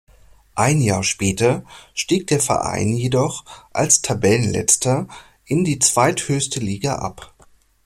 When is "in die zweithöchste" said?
5.45-6.59